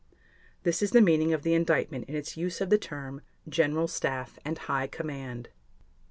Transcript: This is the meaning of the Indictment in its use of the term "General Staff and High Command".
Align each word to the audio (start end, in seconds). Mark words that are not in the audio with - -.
This 0.63 0.81
is 0.81 0.89
the 0.93 0.99
meaning 0.99 1.31
of 1.31 1.43
the 1.43 1.53
Indictment 1.53 2.09
in 2.09 2.15
its 2.15 2.35
use 2.35 2.59
of 2.59 2.71
the 2.71 2.79
term 2.79 3.21
"General 3.47 3.87
Staff 3.87 4.39
and 4.43 4.57
High 4.57 4.87
Command". 4.87 5.49